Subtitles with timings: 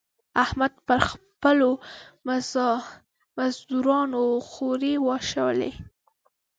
[0.43, 1.69] احمد پر خپلو
[3.37, 5.71] مزدورانو خورۍ واېشولې.